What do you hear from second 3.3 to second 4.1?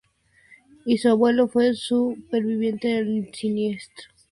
siniestro.